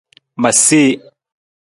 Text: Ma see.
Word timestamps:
Ma 0.41 0.49
see. 0.63 0.89